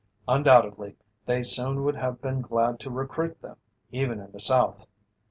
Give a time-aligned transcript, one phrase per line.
[0.27, 0.95] Undoubtedly
[1.27, 3.57] they soon would have been glad to recruit them,
[3.91, 4.87] even in the South.